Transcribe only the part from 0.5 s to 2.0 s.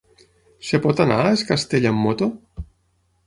Es pot anar a Es Castell